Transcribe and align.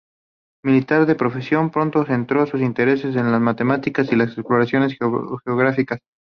Militar 0.65 1.05
de 1.05 1.13
profesión, 1.13 1.69
pronto 1.69 2.05
centró 2.07 2.47
sus 2.47 2.59
intereses 2.59 3.15
en 3.15 3.31
la 3.31 3.37
Matemática 3.37 4.01
y 4.01 4.15
las 4.15 4.35
exploraciones 4.35 4.97
geográficas. 5.45 5.99